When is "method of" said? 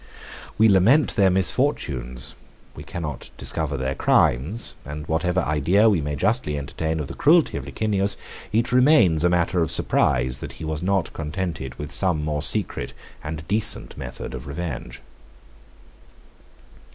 13.95-14.47